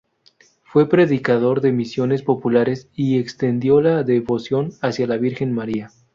Fue 0.63 0.89
predicador 0.89 1.61
de 1.61 1.71
misiones 1.71 2.23
populares 2.23 2.89
y 2.95 3.19
extendió 3.19 3.81
la 3.81 4.01
devoción 4.01 4.71
hacia 4.81 5.05
la 5.05 5.17
Virgen 5.17 5.53
María. 5.53 5.91